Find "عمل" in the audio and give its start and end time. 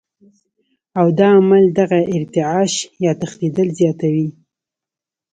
1.37-1.63